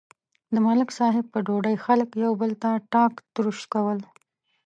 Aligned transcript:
د 0.53 0.55
ملک 0.67 0.89
صاحب 0.97 1.25
په 1.33 1.39
ډوډۍ 1.47 1.75
خلک 1.85 2.09
یو 2.23 2.33
بل 2.41 2.51
ته 2.61 2.69
ټاک 2.93 3.13
تروش 3.35 3.59
کول. 3.73 3.99